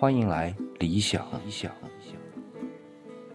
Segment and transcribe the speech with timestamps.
[0.00, 1.28] 欢迎来理想。
[1.44, 1.70] 理想。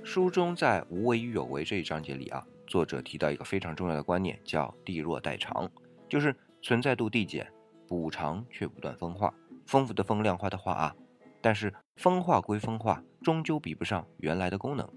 [0.04, 5.70] 书中在“无为与有为”这一章节里啊，作者提到一个非常重要的观念，叫“地弱代偿”，
[6.09, 7.54] 就是存在度递减，
[7.88, 9.32] 补偿却不断分化，
[9.68, 10.96] 丰富的风，量化的化啊。
[11.39, 14.89] 但是分化归分化，终究比不上原来的功能。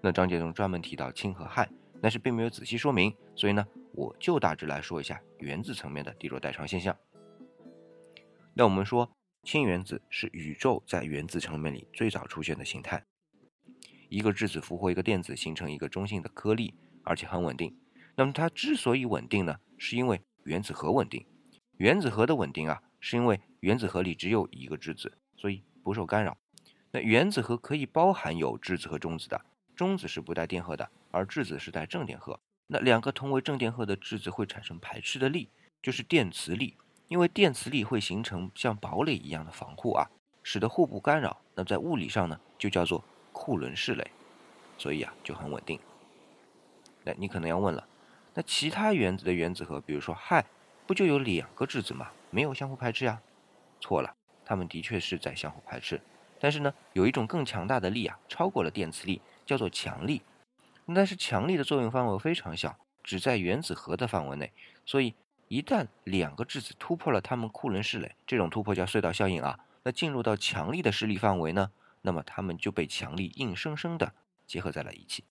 [0.00, 1.68] 那章节中专门提到氢和氦，
[2.00, 6.96] 但是并没有仔细说明，所以呢，我就大致来说一下原子层面的地弱代偿现象。
[8.54, 9.08] 那我们说。
[9.42, 13.04] 氢原子是宇宙在原子层面里最早出现的形态。
[14.08, 17.76] 一个质子俘获一个电子，形成一个中性的颗粒，而且很稳定。
[18.14, 21.26] 那么它之所以稳定呢，是因为原子核稳定。
[21.78, 26.38] 原子核的稳定啊，是因为原子核里只有一个质子，所以不受干扰。
[26.92, 32.38] 那原子核可以包含有质子和中子的，中子是不带电荷的，而质子是带正电荷。
[32.68, 35.48] 那两个同为正电荷的质子会产生排斥的力，
[35.82, 36.76] 就是电磁力。
[37.12, 40.08] 因为电磁力会形成像堡垒一样的防护啊，
[40.42, 41.42] 使得互不干扰。
[41.54, 44.10] 那在物理上呢，就叫做库伦式垒，
[44.78, 45.78] 所以啊就很稳定。
[47.04, 47.86] 那你可能要问了，
[48.32, 50.42] 那其他原子的原子核，比如说氦，
[50.86, 52.10] 不就有两个质子吗？
[52.30, 53.20] 没有相互排斥呀？
[53.78, 56.00] 错了，它们的确是在相互排斥，
[56.40, 60.22] 但是呢，有一种更强大的力啊，超过了电磁力，叫做强力。
[60.94, 64.50] 但是强力的作用范围非常小，只在原子核的范围内，
[64.86, 65.14] 所以。
[65.52, 71.70] 一旦两个质子突破了它们库伦式垒，这种突破叫隧道效应啊，那进入到强力的势力范围呢，
[72.00, 74.14] 那么它们就被强力硬生生的
[74.46, 75.24] 结合在了一起。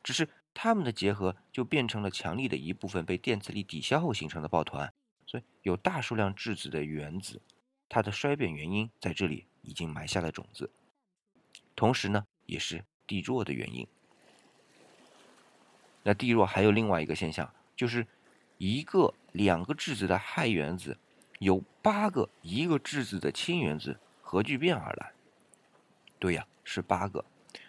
[0.00, 4.94] 只是它们的结合就变成了强力的一部分被电磁力抵消后形成的抱团。
[5.26, 7.42] 所以有大数量质子的原子，
[7.88, 10.70] 它的衰变原因在这里已经埋下了种子，
[11.74, 13.84] 同时呢，也是地弱的原因。
[16.04, 18.06] 那地弱还有另外一个现象，就是
[18.58, 19.14] 一个。
[19.34, 20.96] 两个质子的氦原子
[21.40, 25.10] 由八个一个质子的氢原子核聚变而来。
[26.20, 27.24] 对呀，是八个。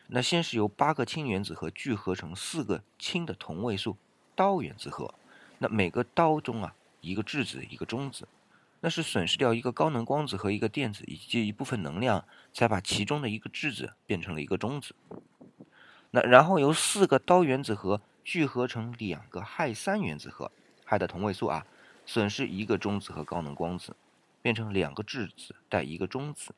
[0.06, 3.98] 那先是由八个氢原子核聚合成四个氢的同位素
[4.36, 5.12] 氘原子核。
[5.58, 8.28] 那每个氘中啊，一个质子，一个中子。
[8.82, 14.94] 那是损失掉一个高能光子和一个电子以及一部分能量，才把其中的一个质子变成了一个中子。
[16.12, 20.52] 那然后由四个氘原子核聚合成两个氦三原子核。
[20.86, 21.66] 氦的同位素啊，
[22.06, 23.96] 损失一个中子和高能光子，
[24.42, 26.54] 变成两个质子带一个中子。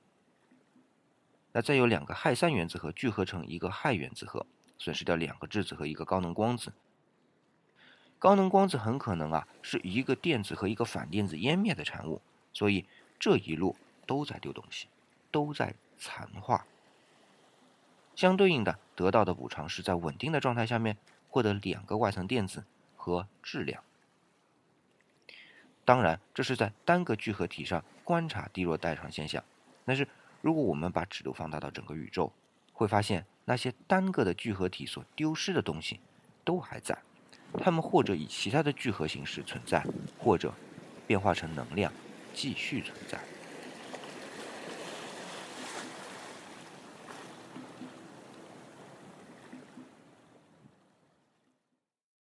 [1.54, 4.46] 那再有两个氦三原子核聚合成一个氦原子核，
[4.78, 6.74] 损失掉两个质子和一个高能光子。
[8.20, 12.22] 高能光子很可能啊是一个电子和一个反电子湮灭的产物，
[12.52, 12.86] 所以
[13.20, 14.88] 这一路都在丢东西，
[15.32, 16.66] 都在残化。
[18.16, 20.98] 相对应的，得到的补偿是在稳定的状态下面
[21.30, 23.84] 获得两个外层电子和质量。
[25.88, 29.42] 当然，这是在单个聚合体上观察低弱代偿现象。
[29.86, 30.06] 但是，
[30.42, 32.30] 如果我们把尺度放大到整个宇宙，
[32.74, 36.02] 会发现那些单个的聚合体所丢失的东西
[36.44, 36.98] 都还在，
[37.64, 39.82] 它们或者以其他的聚合形式存在，
[40.20, 40.54] 或者
[41.08, 41.90] 变化成能量
[42.34, 43.18] 继续存在。